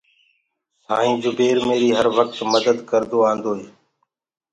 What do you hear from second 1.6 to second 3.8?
ميريٚ هر وڪت مَدَت ڪردو آنٚدوئي۔